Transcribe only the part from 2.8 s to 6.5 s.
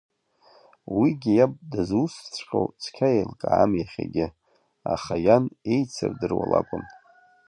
цқьа еилкаам иахьагьы, аха иан еицырдыруа